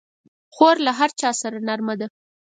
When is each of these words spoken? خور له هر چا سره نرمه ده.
خور 0.55 0.75
له 0.85 0.91
هر 0.99 1.09
چا 1.19 1.29
سره 1.41 1.57
نرمه 1.67 1.95
ده. 1.99 2.07